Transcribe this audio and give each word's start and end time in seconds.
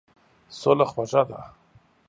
سوله 0.59 0.85
خوږه 0.91 1.21
ده. 1.29 1.39